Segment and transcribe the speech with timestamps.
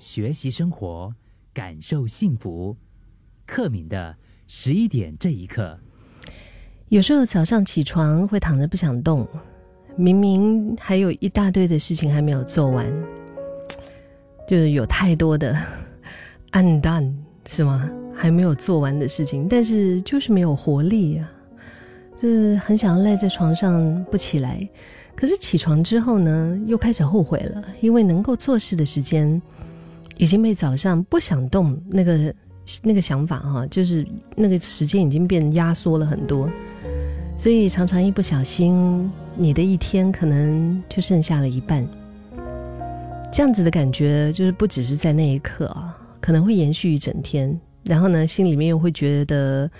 [0.00, 1.14] 学习生活，
[1.52, 2.74] 感受幸福。
[3.46, 5.78] 克敏的十一点这一刻，
[6.88, 9.28] 有时候早上起床会躺着不想动，
[9.96, 12.90] 明明还有一大堆的事情还没有做完，
[14.48, 15.54] 就是有太多的
[16.52, 17.12] undone
[17.46, 17.90] 是吗？
[18.14, 21.30] 还没有做完的事情，但是就是没有活力呀，
[22.16, 24.66] 就是很想要赖在床上不起来。
[25.16, 29.40] 可是起床之后呢，又开始后悔了，因为能够做事的时间
[30.20, 32.34] 已经被早上不想动那个
[32.82, 36.46] 那个想法哈，就是那个时间已经变压缩了很多，
[37.38, 41.88] 所以常常一不小心，你的一天可能就剩下了一半。
[43.32, 49.70] 这样子的感觉，就是不只是在那一刻啊，可能会延续一整天，然后呢，心里面又会觉得。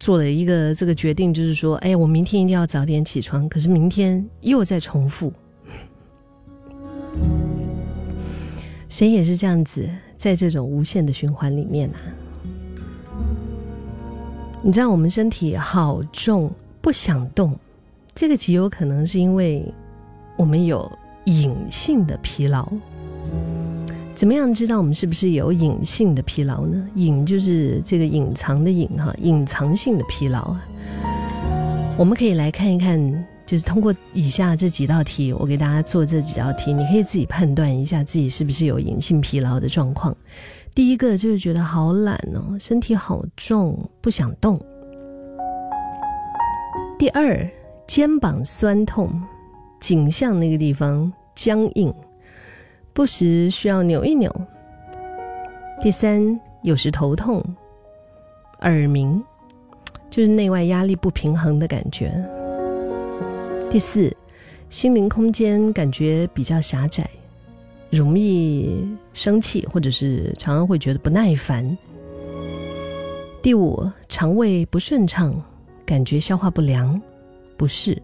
[0.00, 3.48] 做了一个这个决定，就是说，哎，我明天一定要早点起床。
[3.48, 5.32] 可是明天又在重复，
[8.92, 9.88] 谁也是这样子，
[10.18, 11.96] 在这种无限的循环里面啊。
[14.62, 17.56] 你知道，我们身体好重，不想动，
[18.14, 19.64] 这个极有可能是因为
[20.36, 20.92] 我们有
[21.24, 22.70] 隐性的疲劳。
[24.14, 26.86] 怎么样知道我们是不是有隐性的疲劳呢？
[26.94, 30.62] 隐就是这个隐藏的隐哈，隐藏性的疲劳啊。
[31.96, 40.16] 我们可以来看一看，就是通过以下这几道题，我给大家做这几道题，你可以自己判断一下自己是不是有隐性疲劳的状况。
[40.74, 44.58] 第一个就是觉得好懒哦，身体好重，不想动。
[46.98, 47.46] 第二，
[47.86, 49.10] 肩膀酸痛，
[49.80, 51.92] 颈项那个地方僵硬。
[52.94, 54.30] 不时需要扭一扭。
[55.82, 57.42] 第三，有时头痛、
[58.60, 59.22] 耳鸣，
[60.10, 62.12] 就是内外压力不平衡的感觉。
[63.72, 64.14] 第四，
[64.68, 67.08] 心灵空间感觉比较狭窄，
[67.88, 71.74] 容易生气，或者是常常会觉得不耐烦。
[73.40, 75.34] 第五，肠胃不顺畅，
[75.86, 77.00] 感觉消化不良、
[77.56, 77.96] 不适。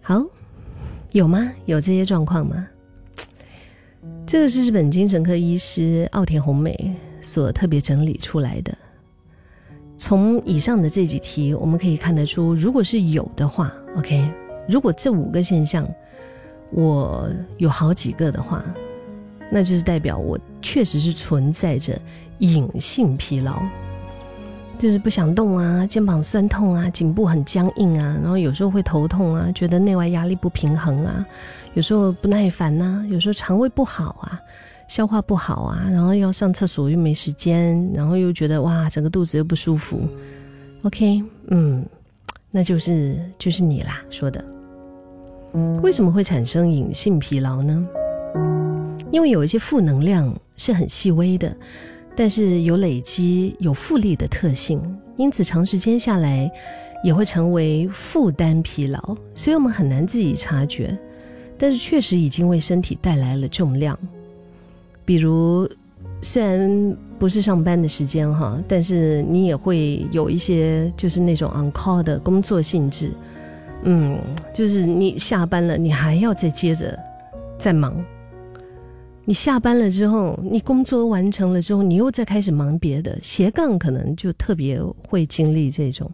[0.00, 0.24] 好。
[1.12, 1.52] 有吗？
[1.66, 2.66] 有这些状况吗？
[4.24, 8.74] 这个是日本精神科医师奥田红美所特别整理出来的。
[10.10, 14.28] 从以上的这几题，我们可以看得出，如果是有的话，OK，
[14.68, 15.86] 如果这五个现象
[16.72, 18.64] 我有好几个的话，
[19.52, 21.96] 那就是代表我确实是存在着
[22.38, 23.62] 隐性疲劳。
[24.76, 31.24] 就是不想动啊，肩膀酸痛啊，颈部很僵硬啊，然后有时候会头痛啊，觉得内外压力不平衡啊，
[31.74, 34.40] 有时候不耐烦呐，有时候肠胃不好啊，
[34.90, 40.00] 消化不好啊，然后要上厕所又没时间，然后又觉得哇，整个肚子又不舒服。
[40.82, 41.86] OK，嗯，
[42.50, 44.44] 那就是就是你啦说的。
[45.80, 47.86] 为什么会产生隐性疲劳呢？
[49.12, 51.56] 因为有一些负能量是很细微的。
[52.16, 54.82] 但是有累积、有复利的特性，
[55.16, 56.50] 因此长时间下来
[57.04, 60.98] 也会成为负担疲劳，所以我们很难自己察觉。
[61.56, 63.96] 但是确实已经为身体带来了重量。
[65.10, 65.68] 比如，
[66.22, 73.10] 虽然不是上班的时间哈，但是你也会有一些就是那种 on call 的工作性质，
[73.82, 74.20] 嗯，
[74.54, 76.96] 就是你下班了，你还要再接着
[77.58, 77.92] 再忙。
[79.24, 86.08] 你下班了之后，你工作完成了之后，你又再开始忙别的，斜杠可能就特别会经历这种，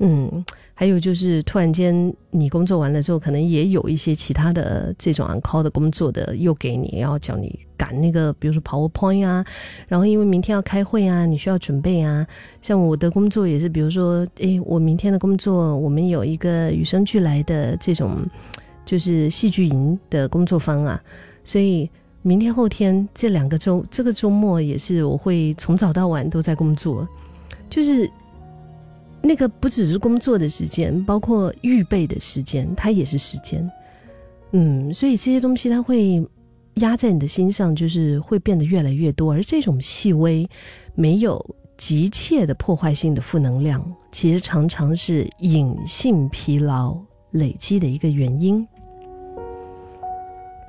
[0.00, 0.44] 嗯，
[0.80, 9.44] 还有就是突然间你工作完了之后，可能也有一些其他的这种 on call 的工作的又给你，要叫你赶那个，比如说 PowerPoint 啊，
[9.88, 12.26] 然后因为明天要开会啊，你需要准备啊。
[12.62, 18.26] 像我的工作也是，比如说，诶，我明天的工作，我们有一个与生俱来的这种
[18.86, 20.98] 就是戏剧营的工作方啊，
[21.44, 21.90] 所以。
[22.22, 27.08] 明天后天这两个周，这个周末也是我会从早到晚都在工作，
[27.70, 28.10] 就是
[29.22, 33.70] 那个不只是工作的时间，包括预备的时间，它也是时间。
[34.52, 36.26] 嗯，所以这些东西它会
[36.74, 39.32] 压在你的心上，就是会变得越来越多。
[39.32, 40.48] 而这种细微、
[40.94, 41.44] 没有
[41.76, 46.98] 急切的破坏性的负能量，其实常常是隐性疲劳
[47.32, 48.66] 累积的一个原因。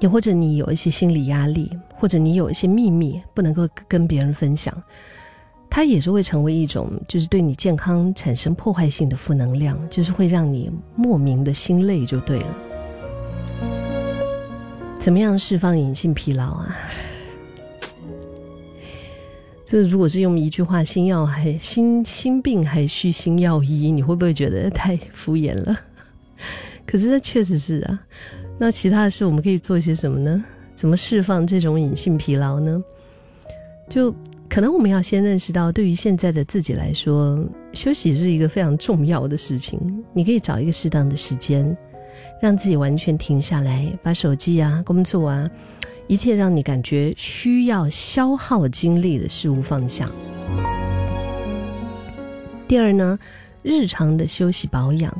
[0.00, 4.74] 也或者你有一些心理压力，或者你有一些秘密不能够跟别人分享，
[5.76, 12.56] 它也是会成为一种，就是对你健康产生破坏性的负能量，就是会让你莫名的心累，就对了。
[15.00, 16.76] 怎么样释放隐性疲劳啊？
[19.66, 25.76] 这如果是用一句话，心药还心心病还需心药医，你会不会觉得太敷衍了？
[26.86, 28.00] 可是这确实是啊。
[28.60, 30.44] 那其他的事我们可以做些什么呢？
[30.76, 32.80] 怎么释放这种隐性疲劳呢？
[33.90, 34.14] 就
[34.54, 39.80] 可能我们要先认识到，对于现在的自己来说，休息是一个非常重要的事情。
[40.12, 41.76] 你可以找一个适当的时间，
[42.40, 45.50] 让自己完全停下来，把手机啊、工作啊，
[46.06, 50.08] 一切让你感觉需要消耗精力的事物放下。
[52.68, 53.18] 第二呢，
[53.60, 55.12] 日常的休息保养，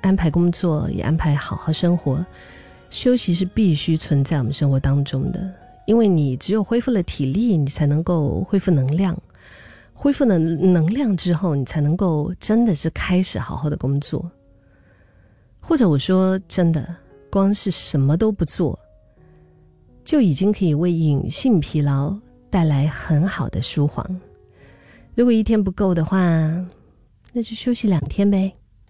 [0.00, 2.24] 安排工作也安排好好生活，
[2.88, 5.61] 休息是必须存在我们生活当中的。
[5.86, 9.20] 因为你只有恢复了体力，你才能够恢复能量，
[9.92, 14.30] 恢复了能量之后，你才能够真的是开始好好的工作。
[15.60, 16.94] 或者我说真的，
[17.30, 18.78] 光是什么都不做，
[20.04, 22.16] 就已经可以为隐性疲劳
[22.50, 24.04] 带来很好的舒缓。
[25.14, 26.18] 如果一天不够的话，
[27.32, 28.52] 那就休息两天呗。